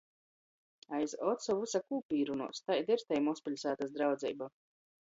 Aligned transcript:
Aiz 0.99 1.13
ocu 1.33 1.57
vysa 1.59 1.83
kuo 1.91 2.01
pīrunuos. 2.09 2.65
Taida 2.71 2.97
ir 2.99 3.07
tei 3.13 3.25
mozpiļsātys 3.31 3.97
draudzeiba. 4.01 4.55